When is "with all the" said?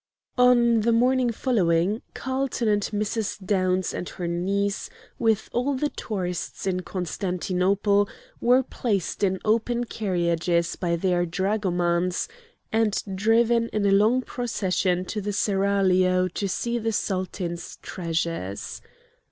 5.19-5.89